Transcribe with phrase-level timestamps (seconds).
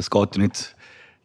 [0.00, 0.74] Es geht ja nicht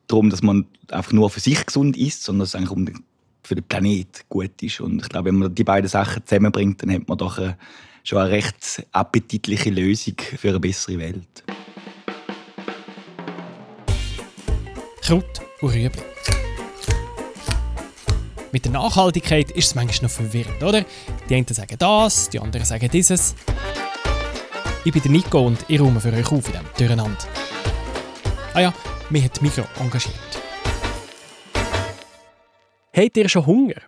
[0.08, 3.06] darum, dass man einfach nur für sich gesund ist, sondern dass es eigentlich um
[3.42, 4.82] für den Planet gut ist.
[4.82, 7.58] Und ich glaube, wenn man die beiden Sachen zusammenbringt, dann hat man doch eine,
[8.04, 11.44] schon eine recht appetitliche Lösung für eine bessere Welt.
[15.02, 16.02] Kraut und Rüebli.
[18.52, 20.86] Mit der Nachhaltigkeit ist es manchmal noch verwirrend, oder?
[21.30, 23.36] Die einen sagen das, die anderen sagen dieses.
[24.84, 27.45] Ich bin der Nico und ich räume für euch auf in diesem Durcheinander.
[28.56, 28.74] Ah ja,
[29.10, 30.16] mich hat Mikro engagiert.
[32.96, 33.82] Habt ihr schon Hunger?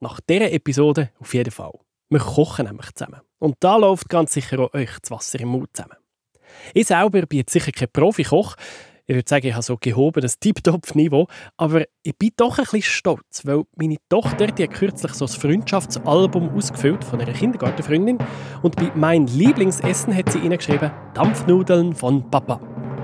[0.00, 1.72] Nach dieser Episode auf jeden Fall.
[2.10, 3.22] Wir kochen nämlich zusammen.
[3.38, 5.96] Und da läuft ganz sicher auch euch das Wasser im Mund zusammen.
[6.74, 8.56] Ich selber bin jetzt sicher kein Profi-Koch,
[9.06, 13.40] ich würde sagen, ich habe so gehobenes Tip-Top-Niveau, aber ich bin doch ein bisschen stolz,
[13.44, 18.18] weil meine Tochter die hat kürzlich so ein Freundschaftsalbum ausgefüllt von einer Kindergartenfreundin
[18.62, 22.60] und bei «Mein Lieblingsessen» hat sie geschrieben «Dampfnudeln von Papa».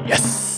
[0.06, 0.55] Yes!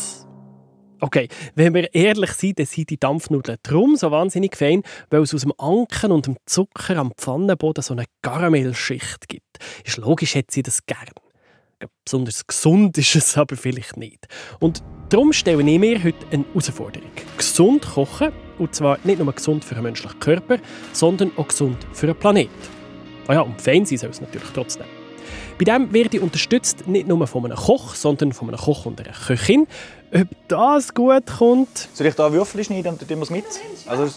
[1.01, 5.32] Okay, wenn wir ehrlich sind, dann sind die Dampfnudeln drum so wahnsinnig fein, weil es
[5.32, 9.59] aus dem Anken und dem Zucker am Pfannenboden so eine Karamellschicht gibt.
[9.85, 10.99] Ist logisch, hat sie das gern.
[12.05, 14.27] Besonders gesund ist es aber vielleicht nicht.
[14.59, 17.10] Und darum stelle ich mir heute eine Herausforderung.
[17.37, 20.59] Gesund kochen, und zwar nicht nur gesund für den menschlichen Körper,
[20.93, 22.51] sondern auch gesund für den Planeten.
[23.29, 24.98] Ah ja, und fein sein soll es natürlich trotzdem.
[25.59, 29.01] Bei dem werde ich unterstützt nicht nur von einem Koch, sondern von einem Koch und
[29.01, 29.66] einer Köchin.
[30.15, 31.88] Ob das gut kommt...
[31.93, 33.45] Soll ich da Würfel schneiden und tun wir es mit?
[33.87, 34.09] Also,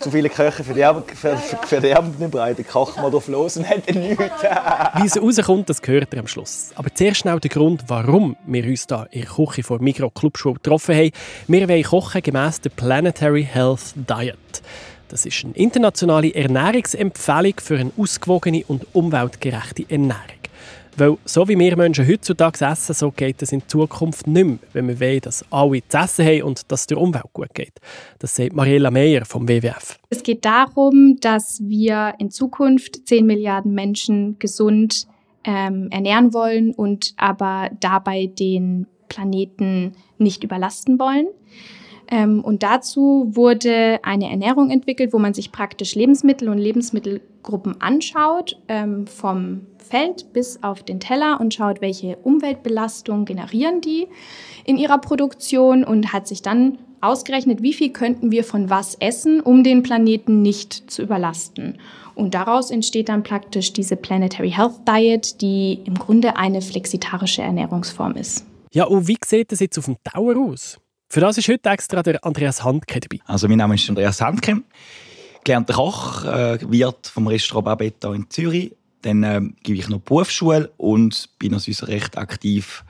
[0.00, 4.00] zu viele Köche für die, für, für die Abendbreite kochen wir drauf los und hätten
[4.00, 4.24] nichts.
[4.94, 6.70] Wie es rauskommt, das gehört ihr am Schluss.
[6.74, 10.54] Aber zuerst schnell der Grund, warum wir uns hier in der Küche vor Migro Clubschule
[10.54, 11.10] getroffen haben.
[11.48, 14.62] Wir wollen kochen gemäss der Planetary Health Diet.
[15.12, 20.40] Das ist eine internationale Ernährungsempfehlung für eine ausgewogene und umweltgerechte Ernährung.
[20.96, 24.88] Weil so wie wir Menschen heutzutage essen, so geht es in Zukunft nicht mehr, wenn
[24.88, 27.74] wir wollen, dass alle zu essen haben und dass es der Umwelt gut geht.
[28.20, 29.98] Das sagt Mariella Meyer vom WWF.
[30.08, 35.06] Es geht darum, dass wir in Zukunft 10 Milliarden Menschen gesund
[35.44, 41.26] ähm, ernähren wollen und aber dabei den Planeten nicht überlasten wollen.
[42.12, 48.58] Ähm, und dazu wurde eine Ernährung entwickelt, wo man sich praktisch Lebensmittel und Lebensmittelgruppen anschaut,
[48.68, 54.08] ähm, vom Feld bis auf den Teller und schaut, welche Umweltbelastung generieren die
[54.64, 59.40] in ihrer Produktion und hat sich dann ausgerechnet, wie viel könnten wir von was essen,
[59.40, 61.78] um den Planeten nicht zu überlasten.
[62.14, 68.16] Und daraus entsteht dann praktisch diese Planetary Health Diet, die im Grunde eine flexitarische Ernährungsform
[68.16, 68.44] ist.
[68.74, 70.78] Ja, und wie sieht das jetzt auf dem Dauer aus?
[71.12, 73.22] Für das ist heute extra der Andreas Handke dabei.
[73.26, 74.62] Also mein Name ist Andreas Handke,
[75.44, 78.74] gelernter Koch, äh, Wirt vom Restaurant Babetta in Zürich.
[79.02, 82.82] Dann äh, gebe ich noch Berufsschule und bin also recht aktiv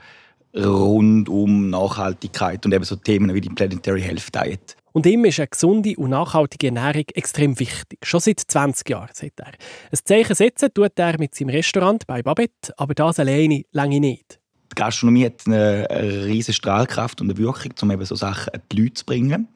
[0.55, 4.77] rund um Nachhaltigkeit und eben so Themen wie die Planetary Health Diet.
[4.93, 7.99] Und ihm ist eine gesunde und nachhaltige Ernährung extrem wichtig.
[8.03, 9.47] Schon seit 20 Jahren, sagt er.
[9.47, 14.39] Ein Zeichen setzen tut er mit seinem Restaurant bei Babette, aber das alleine lange nicht
[14.73, 15.87] die Gastronomie hat eine,
[16.25, 19.47] riesige Strahlkraft und eine Wirkung, um eben so Sachen an die Leute zu bringen.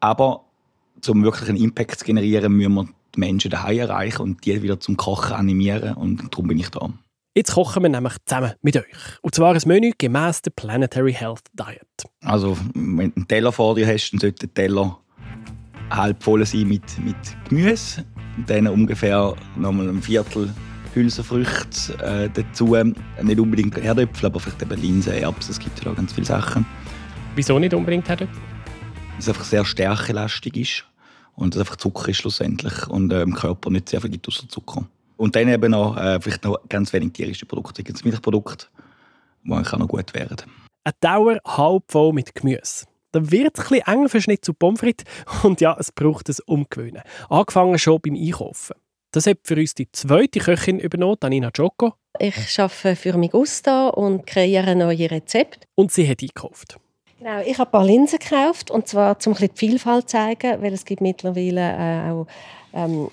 [0.00, 0.44] Aber
[1.08, 4.80] um wirklich einen Impact zu generieren, müssen wir die Menschen daheim erreichen und die wieder
[4.80, 5.94] zum Kochen animieren.
[5.94, 6.90] Und darum bin ich da.
[7.36, 8.84] Jetzt kochen wir nämlich zusammen mit euch.
[9.22, 12.10] Und zwar ein Menü gemäß der Planetary Health Diet.
[12.24, 14.98] Also, wenn du einen Teller vor dir hast, dann sollte der Teller
[15.90, 17.16] halb voll sein mit, mit
[17.48, 18.04] Gemüse.
[18.36, 20.52] Und dann ungefähr nochmal ein Viertel
[20.94, 22.76] Hülsenfrüchte äh, dazu.
[23.22, 25.52] Nicht unbedingt Erdäpfel, aber vielleicht eben Linsen, Erbsen.
[25.52, 26.66] Es gibt ja da ganz viele Sachen.
[27.34, 28.36] Wieso nicht unbedingt Erdäpfel?
[28.36, 30.84] Weil es einfach sehr stärkelastig ist
[31.36, 34.48] und es einfach Zucker ist schlussendlich und äh, im Körper nicht sehr viel gibt außer
[34.48, 34.86] Zucker.
[35.16, 38.66] Und dann eben noch, äh, vielleicht noch ganz wenig tierische Produkte, ganz Milchprodukte,
[39.44, 40.36] die eigentlich auch noch gut wären.
[40.84, 42.86] Eine Dauer halb voll mit Gemüse.
[43.12, 45.04] Dann wird es ein eng für Schnitzel Pommes frites
[45.42, 47.02] und ja, es braucht ein Umgewöhnen.
[47.28, 48.76] Angefangen schon beim Einkaufen.
[49.12, 51.94] Das hat für uns die zweite Köchin übernommen, Danina Gioco.
[52.18, 55.66] Ich arbeite für Migusta und kreiere neue Rezepte.
[55.74, 56.76] Und sie hat eingekauft.
[57.18, 60.72] Genau, ich habe ein paar Linsen gekauft, und zwar um die Vielfalt zu zeigen, weil
[60.72, 62.26] es gibt mittlerweile äh, auch
[62.72, 63.10] ähm,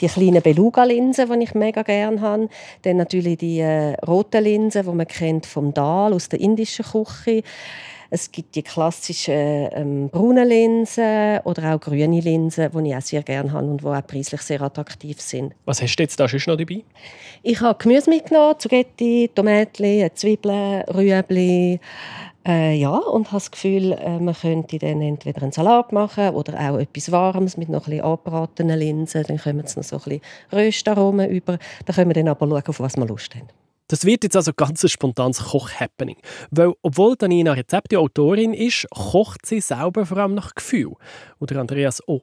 [0.00, 2.48] die kleinen Beluga-Linsen, die ich mega gerne habe.
[2.82, 7.42] Dann natürlich die äh, roten Linsen, die man kennt vom Dal aus der indischen Küche.
[8.10, 13.22] Es gibt die klassischen ähm, braunen Linsen oder auch grüne Linsen, die ich auch sehr
[13.22, 15.54] gerne habe und die auch preislich sehr attraktiv sind.
[15.66, 16.84] Was hast du jetzt da schon noch dabei?
[17.42, 21.80] Ich habe Gemüse mitgenommen, Zugetti, Tomaten, Zwiebeln, Rüebli.
[22.46, 26.58] Äh, ja, und habe das Gefühl, äh, man könnte dann entweder einen Salat machen oder
[26.58, 29.22] auch etwas Warmes mit noch ein bisschen angebratenen Linsen.
[29.24, 30.20] Dann kommen jetzt noch so ein bisschen
[30.50, 31.58] Röstaromen über.
[31.84, 33.48] Da können wir dann aber schauen, auf was wir Lust haben.
[33.88, 36.18] Das wird jetzt also ganz ein spontanes Koch-Happening.
[36.50, 40.92] Weil, obwohl Danina Rezepte-Autorin ist, kocht sie selber vor allem nach Gefühl.
[41.40, 42.22] Oder Andreas auch.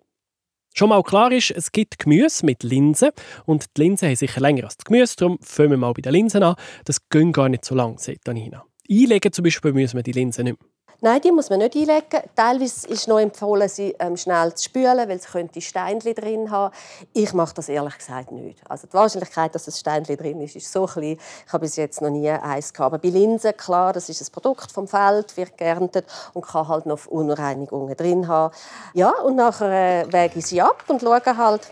[0.77, 3.11] Schon mal klar ist, es gibt Gemüse mit Linsen
[3.45, 6.11] und die Linsen haben sicher länger als das Gemüse, darum fangen wir mal bei den
[6.11, 6.55] Linsen an.
[6.83, 8.65] Das geht gar nicht so lang, sagt Danina.
[8.89, 10.69] Einlegen zum Beispiel müssen wir die Linsen nicht mehr.
[11.01, 12.21] Nein, die muss man nicht einlegen.
[12.35, 16.73] Teilweise ist noch empfohlen, sie ähm, schnell zu spülen, weil es könnte Steinchen drin haben.
[17.13, 18.59] Ich mache das ehrlich gesagt nicht.
[18.69, 21.17] Also die Wahrscheinlichkeit, dass ein Steinchen drin ist, ist so klein.
[21.45, 22.93] Ich habe bis jetzt noch nie eins gehabt.
[22.93, 26.85] Aber bei Linsen, klar, das ist ein Produkt vom Feld, wird geerntet und kann halt
[26.85, 28.53] noch Unreinigungen drin haben.
[28.93, 31.71] Ja, und nachher äh, wäge ich sie ab und schaue halt,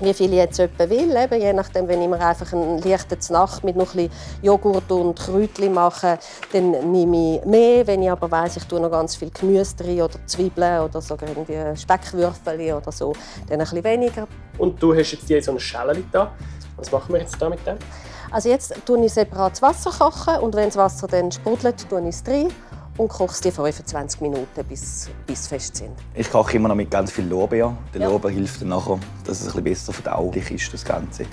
[0.00, 1.14] wie viel ich jetzt etwa will.
[1.16, 4.10] Eben, je nachdem, wenn ich mir einfach eine leichte Nacht mit noch ein
[4.42, 6.18] Joghurt und Kräutchen mache,
[6.52, 7.86] dann nehme ich mehr.
[7.86, 11.28] Wenn ich aber weiss, ich tue noch ganz viel Gemüse drin oder Zwiebeln oder sogar
[11.28, 13.12] irgendwie Speckwürfel oder so,
[13.48, 14.26] dann ein bisschen weniger.
[14.58, 16.32] Und du hast jetzt hier so eine Schale da.
[16.76, 17.76] Was machen wir jetzt da mit dem?
[18.30, 22.16] Also jetzt tue ich separat Wasser kochen und wenn das Wasser dann sprudelt, tue ich
[22.16, 22.48] es rein
[22.96, 25.92] und kochst die 25 Minuten, bis, bis fest sind.
[26.14, 27.76] Ich koche immer noch mit ganz viel Lorbeer.
[27.92, 28.08] Der ja.
[28.08, 31.26] Lorbeer hilft dann nachher, dass es ein bisschen besser verdaulich ist, das Ganze.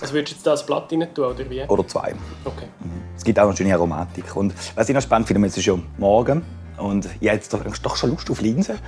[0.00, 1.62] Also würdest du jetzt da ein Blatt rein tun, oder wie?
[1.62, 2.14] Oder zwei.
[2.44, 2.66] Okay.
[2.80, 3.02] Mhm.
[3.16, 4.34] Es gibt auch eine schöne Aromatik.
[4.36, 6.42] Und was ich noch spannend finde, es ist ja morgen
[6.76, 8.78] und ich habe jetzt doch schon Lust auf Linsen.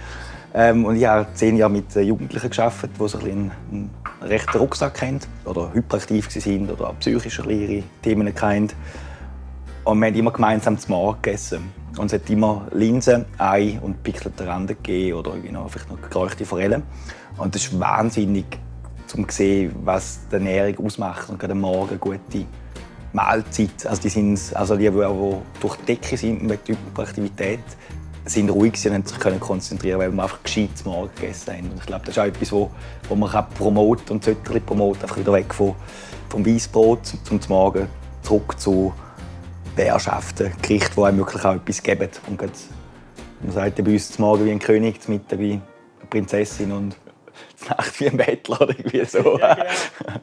[0.56, 3.90] Ähm, und ich habe zehn Jahre mit Jugendlichen gearbeitet, die so ein einen, einen
[4.22, 8.70] rechten Rucksack haben oder hyperaktiv waren oder auch psychisch ihre Themen hatten.
[9.84, 11.83] Und wir haben immer gemeinsam zum Morgen gegessen.
[11.96, 16.44] Und es hat immer Linsen, Ei und pickelte Rande gegeben oder genau, vielleicht noch geräuchte
[16.44, 16.82] Forellen.
[17.36, 18.46] Und das ist wahnsinnig,
[19.16, 21.28] um zu sehen, was die Ernährung ausmacht.
[21.30, 22.46] Und gerade am Morgen gute
[23.12, 23.86] Mahlzeit.
[23.86, 27.60] Also die, sind, also die, die, durch die Decke sind mit der Aktivität,
[28.24, 31.70] sind ruhig und haben sich können konzentrieren, weil wir einfach gescheit zum Morgen gegessen haben.
[31.70, 32.70] Und ich glaube, das ist auch etwas, wo,
[33.08, 35.76] wo man kann promoten und sollte promoten, einfach wieder weg vom,
[36.28, 37.86] vom Weißbrot zum, zum Morgen
[38.22, 38.92] zurück zu
[39.76, 42.08] Bärschaften, Gerichte, die einem wirklich auch etwas geben.
[42.28, 46.72] Und man sagt bei uns zum Morgen wie ein König, zum Mittag wie eine Prinzessin
[46.72, 46.96] und
[47.56, 49.38] zur Nacht wie ein Bettler oder irgendwie so.
[49.38, 50.20] Ja, genau.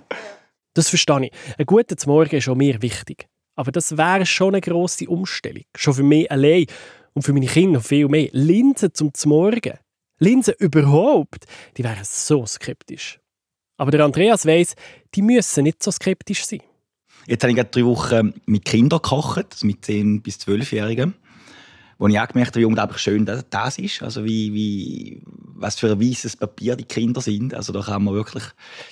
[0.74, 1.32] Das verstehe ich.
[1.58, 3.28] Ein guter Morgen ist auch mir wichtig.
[3.56, 5.64] Aber das wäre schon eine grosse Umstellung.
[5.76, 6.66] Schon für mich allein
[7.14, 8.30] und für meine Kinder noch viel mehr.
[8.32, 9.78] Linsen zum Morgen.
[10.20, 11.46] Linsen überhaupt.
[11.78, 13.20] Die wären so skeptisch.
[13.78, 14.76] Aber der Andreas weiss,
[15.16, 16.62] die müssen nicht so skeptisch sein.
[17.28, 21.14] Jetzt habe ich gerade drei Wochen mit Kindern gekocht, mit 10- bis 12-Jährigen.
[21.98, 24.02] Wo ich auch gemerkt habe, wie unglaublich schön das ist.
[24.02, 27.54] Also wie, wie, was für ein weißes Papier die Kinder sind.
[27.54, 28.44] Also da kann man wirklich,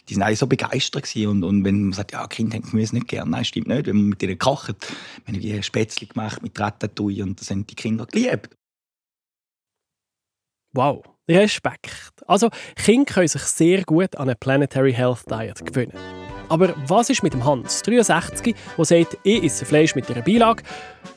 [0.07, 1.27] die sind alle so begeistert gewesen.
[1.27, 3.31] Und, und wenn man sagt, ja, Kinder haben Gemüse nicht gern.
[3.31, 3.87] Nein, stimmt nicht.
[3.87, 4.75] Wenn man mit ihnen kocht,
[5.25, 8.55] wir haben wie Spätzle gemacht mit Ratatouille und das haben die Kinder geliebt.
[10.73, 12.23] Wow, Respekt.
[12.27, 16.18] Also, Kinder können sich sehr gut an eine Planetary Health Diet gewöhnen.
[16.49, 20.63] Aber was ist mit dem Hans, 63, der sagt, ich esse Fleisch mit einer Beilage?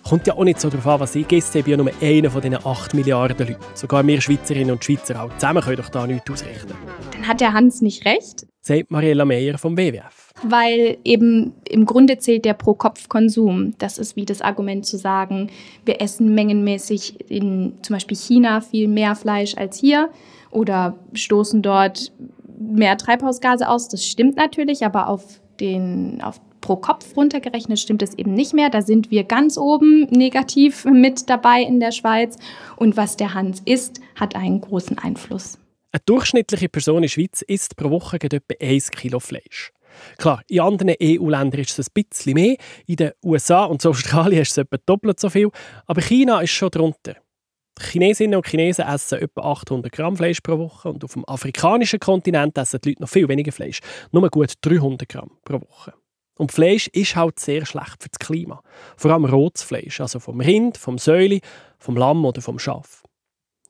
[0.07, 1.59] Kommt ja auch nicht so darauf an, was ich esse.
[1.59, 3.61] Ich bin ja nur einer von diesen 8 Milliarden Leuten.
[3.73, 6.75] Sogar wir Schweizerinnen und Schweizer auch zusammen können doch da nichts ausrichten.
[7.13, 10.35] Dann hat der Hans nicht recht, sagt Mariella Meyer vom WWF.
[10.43, 13.75] Weil eben im Grunde zählt der Pro-Kopf-Konsum.
[13.79, 15.51] Das ist wie das Argument zu sagen,
[15.87, 20.11] wir essen mengenmäßig in zum Beispiel China viel mehr Fleisch als hier
[20.51, 22.13] oder stoßen dort
[22.73, 23.89] mehr Treibhausgase aus.
[23.89, 28.71] Das stimmt natürlich, aber auf den, auf pro Kopf runtergerechnet stimmt es eben nicht mehr.
[28.71, 32.37] Da sind wir ganz oben negativ mit dabei in der Schweiz.
[32.77, 35.59] Und was der Hans isst, hat einen großen Einfluss.
[35.93, 39.73] Eine durchschnittliche Person in der Schweiz isst pro Woche etwa 1 Kilo Fleisch.
[40.17, 42.57] Klar, in anderen EU-Ländern ist es ein bisschen mehr.
[42.87, 45.51] In den USA und Australien ist es etwa doppelt so viel.
[45.87, 47.17] Aber China ist schon drunter.
[47.81, 52.57] Chinesinnen und Chinesen essen etwa 800 Gramm Fleisch pro Woche und auf dem afrikanischen Kontinent
[52.59, 55.95] essen die Leute noch viel weniger Fleisch, nur gut 300 Gramm pro Woche.
[56.39, 58.63] Und Fleisch ist halt sehr schlecht für das Klima.
[58.97, 61.41] Vor allem rotes Fleisch, also vom Rind, vom Säuli,
[61.79, 63.03] vom Lamm oder vom Schaf.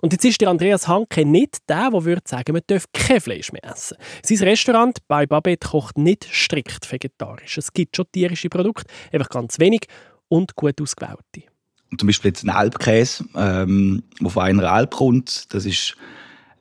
[0.00, 3.52] Und jetzt ist der Andreas Hanke nicht der, der würde sagen, man dürfe kein Fleisch
[3.52, 3.96] mehr essen.
[4.24, 7.58] Sein Restaurant bei Babette kocht nicht strikt vegetarisch.
[7.58, 9.86] Es gibt schon tierische Produkte, einfach ganz wenig
[10.28, 11.51] und gut ausgewählte
[11.98, 15.52] zum Beispiel jetzt ein Alpkäse, ähm, von einer Alp kommt.
[15.54, 15.96] Das ist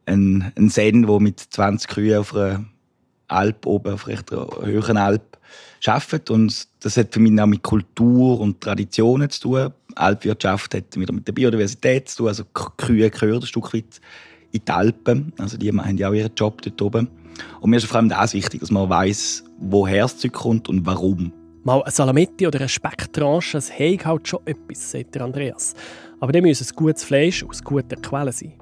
[0.05, 2.65] ein, ein Sen, der mit 20 Kühen auf einer
[3.27, 5.37] Alp oben, auf einer höheren Alp,
[5.87, 6.29] arbeitet.
[6.29, 9.73] Und das hat für mich auch mit Kultur und Traditionen zu tun.
[9.95, 12.27] Alpwirtschaft hat wieder mit der Biodiversität zu tun.
[12.27, 14.01] Also Kühe gehören ein Stück weit
[14.51, 15.33] in die Alpen.
[15.37, 17.07] Also die haben ja auch ihren Job dort oben.
[17.59, 20.85] Und mir ist vor allem das wichtig, dass man weiß, woher das Zeug kommt und
[20.85, 21.31] warum.
[21.63, 25.75] Mal eine Salametti oder eine Specktranche, das hat halt schon etwas, sagt Andreas.
[26.19, 28.53] Aber dann muss ein gutes Fleisch aus guter Quelle sein.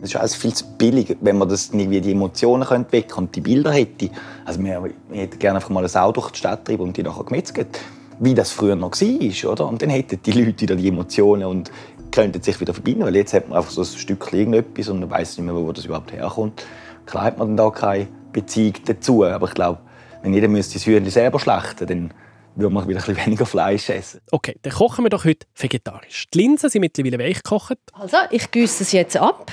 [0.00, 3.42] Es ist alles viel zu billig, wenn man das irgendwie die Emotionen könnte und die
[3.42, 4.08] Bilder hätte.
[4.46, 7.02] Also wir, wir hätten gerne einfach mal eine Sau durch die Stadt treiben und die
[7.02, 7.78] nachher gemetzelt.
[8.20, 9.52] wie das früher noch war.
[9.52, 9.66] Oder?
[9.66, 11.70] Und dann hätten die Leute wieder die Emotionen und
[12.10, 13.04] könnten sich wieder verbinden.
[13.04, 15.70] Weil jetzt hat man einfach so ein Stückchen irgendetwas und man weiß nicht mehr, wo
[15.72, 16.64] das überhaupt herkommt.
[17.04, 19.24] Klar hat man dann da keine Beziehung dazu.
[19.24, 19.80] Aber ich glaube,
[20.22, 22.10] wenn jeder müsste das Hühnchen selber schlachten dann
[22.56, 24.20] würde man wieder ein bisschen weniger Fleisch essen.
[24.30, 26.26] Okay, dann kochen wir doch heute vegetarisch.
[26.32, 27.78] Die Linsen sind mittlerweile weich gekocht.
[27.92, 29.52] Also, ich gieße es jetzt ab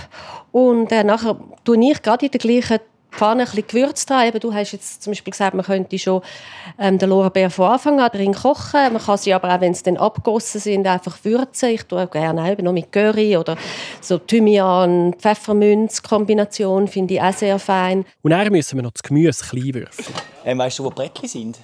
[0.51, 2.79] und äh, nachher tue ich gerade in der gleichen
[3.13, 4.27] Pfanne ein bisschen Gewürz dran.
[4.27, 6.21] Eben, du hast jetzt zum Beispiel gesagt, man könnte schon
[6.79, 8.91] ähm, den Lorbeer von Anfang an drin kochen.
[8.91, 11.69] Man kann sie aber auch, wenn sie dann abgegossen sind, einfach würzen.
[11.69, 13.55] Ich tue auch gerne eben noch mit Curry oder
[14.01, 18.05] so Thymian, Pfefferminz-Kombination finde ich auch sehr fein.
[18.23, 20.15] Und dann müssen wir noch das Gemüse klein würfeln.
[20.45, 21.59] Ähm, weißt du, wo Brettchen sind?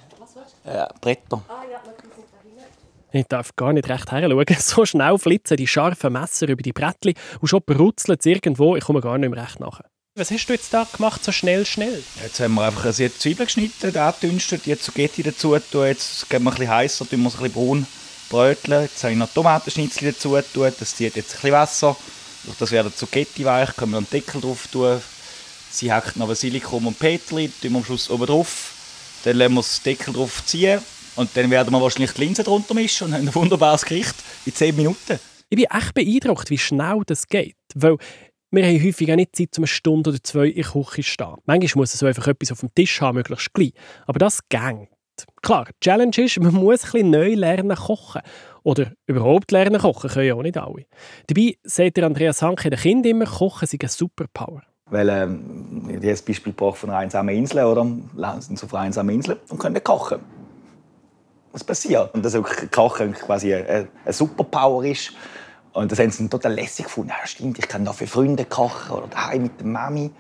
[0.65, 1.41] Äh, Bretter.
[3.11, 4.45] Ich darf gar nicht recht heranschauen.
[4.59, 8.75] So schnell flitzen die scharfen Messer über die Brettchen und schon brutzelt es irgendwo.
[8.75, 9.81] Ich komme gar nicht mehr recht nach.
[10.15, 12.03] Was hast du jetzt da gemacht, so schnell, schnell?
[12.21, 15.85] Jetzt haben wir einfach eine Zwiebel geschnitten, angedünstet, jetzt Zucchetti dazu tun.
[15.85, 17.87] Jetzt geben wir ein bisschen heißer, tun wir es ein bisschen braun
[18.29, 18.83] bröteln.
[18.83, 20.71] Jetzt habe ich noch Tomatenschnitzel dazu tun.
[20.79, 21.95] Das zieht jetzt ein bisschen Wasser.
[22.43, 25.01] Durch das werden Zucchetti weich, können wir einen Deckel drauf tun.
[25.71, 28.73] Sie hackt noch Basilikum und Peterli, tun wir am Schluss oben drauf.
[29.23, 30.81] Dann lassen wir den Deckel drauf ziehen
[31.15, 34.53] und dann werden wir wahrscheinlich die Linsen drunter mischen und haben ein wunderbares Gericht in
[34.53, 35.19] 10 Minuten.
[35.49, 37.55] Ich bin echt beeindruckt, wie schnell das geht.
[37.75, 37.97] Weil
[38.51, 41.03] wir haben häufig auch nicht Zeit, um eine Stunde oder zwei in der Küche zu
[41.03, 41.35] stehen.
[41.45, 43.73] Manchmal muss es so einfach etwas auf dem Tisch haben, möglichst gleich.
[44.07, 44.89] Aber das geht.
[45.41, 48.21] Klar, die Challenge ist, man muss ein bisschen neu lernen kochen.
[48.63, 50.85] Oder überhaupt lernen kochen, können ja auch nicht alle.
[51.27, 54.63] Dabei sagt der Andreas Hanke den Kindern immer, Kochen sei eine Superpower.
[54.89, 57.86] Weil, ähm, ich habe das Beispiel gebracht von einer einsamen Insel, oder?
[58.39, 60.19] Sind auf einer einsamen Insel und können kochen.
[61.51, 62.13] Was passiert?
[62.13, 62.38] Und dass
[62.72, 65.13] Kochen quasi eine, eine Superpower ist.
[65.74, 67.10] Und das haben sie total lässig gefunden.
[67.10, 70.12] Ja, stimmt, ich kann da für Freunde kochen oder daheim mit der Mami.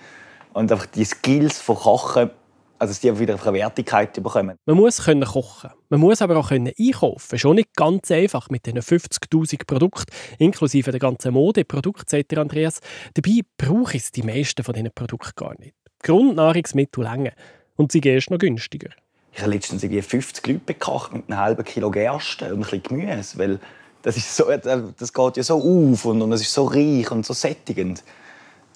[0.53, 2.29] Und einfach die Skills von Kochen,
[2.79, 4.57] also dass die wieder eine Wertigkeit bekommen.
[4.65, 5.69] Man muss können kochen.
[5.89, 7.37] Man muss aber auch können einkaufen.
[7.37, 12.79] Schon nicht ganz einfach mit diesen 50'000 Produkten, inklusive der ganzen Modeprodukte, sagt Andreas.
[13.13, 15.75] Dabei brauche ich die meisten von diesen Produkten gar nicht.
[16.03, 17.33] Grundnahrungsmittel länger.
[17.75, 18.89] Und sie gehen noch günstiger.
[19.33, 23.37] Ich habe letztens 50 Leute bekocht mit einem halben Kilo Gerste und ein bisschen Gemüse,
[23.37, 23.59] weil
[24.01, 27.25] das, ist so, das geht ja so auf und, und es ist so reich und
[27.25, 28.03] so sättigend.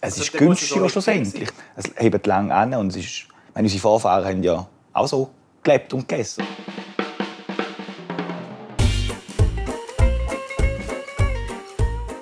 [0.02, 1.50] Es also, ist günstiger schlussendlich.
[1.78, 5.30] Es hebt lang an und es ist, meine, unsere Vorfahren haben ja auch so
[5.62, 6.44] gelebt und gegessen.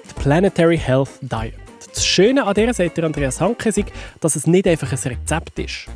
[0.09, 1.55] Die Planetary Health Diet.
[1.93, 3.83] Das Schöne an dieser, sagt Andreas Hanke, ist,
[4.19, 5.87] dass es nicht einfach ein Rezept ist,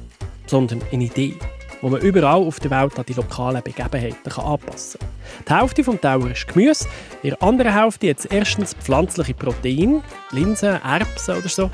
[0.47, 1.37] sondern eine Idee
[1.81, 5.09] wo man überall auf der Welt an die lokalen Begebenheiten anpassen kann.
[5.47, 6.87] Die Hälfte des Tauers ist Gemüse,
[7.21, 10.01] in der anderen Hälfte jetzt erstens pflanzliche Proteine,
[10.31, 11.69] Linsen, Erbsen oder so,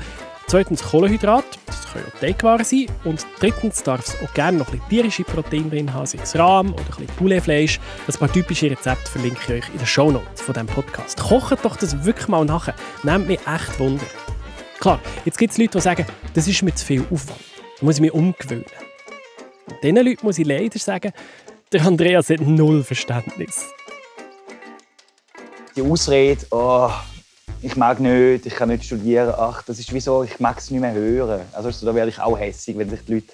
[0.52, 4.72] zweitens Kohlenhydrat, das können auch Teigwaren sein, und drittens darf es auch gerne noch ein
[4.72, 7.80] bisschen tierische Proteine drin haben, sei es Rahm oder ein bisschen Pouletfleisch.
[8.06, 11.18] Ein paar typische Rezepte verlinke ich euch in den Shownotes von diesem Podcast.
[11.18, 12.74] Kocht doch das wirklich mal nachher.
[13.02, 14.04] Nehmt mich echt Wunder.
[14.78, 16.04] Klar, jetzt gibt es Leute, die sagen,
[16.34, 17.40] das ist mir zu viel Aufwand.
[17.78, 18.66] Da muss ich mich umgewöhnen.
[19.82, 21.12] Diesen Leuten muss ich leider sagen,
[21.72, 23.68] der Andreas hat null Verständnis.
[25.74, 26.90] Die Ausrede, oh,
[27.62, 30.80] ich mag nicht, ich kann nicht studieren, ach, das ist wieso, ich mag es nicht
[30.80, 31.42] mehr hören.
[31.52, 33.32] Also da werde ich auch hässlich, wenn sich die Leute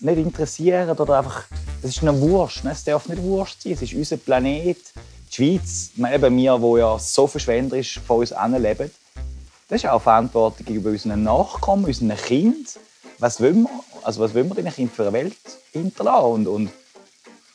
[0.00, 1.44] nicht interessieren oder einfach,
[1.80, 2.72] das ist eine Wurst, ne?
[2.72, 4.76] es darf nicht Wurst sein, es ist unser Planet,
[5.30, 8.90] die Schweiz, eben wir, die ja so verschwenderisch von uns leben,
[9.68, 12.66] das ist auch Verantwortung gegenüber unseren Nachkommen, unseren Kindern.
[13.18, 13.70] Was wollen wir?
[14.02, 15.36] Also was wollen wir den Kindern für eine Welt
[15.72, 16.24] hinterlassen?
[16.24, 16.70] Und, und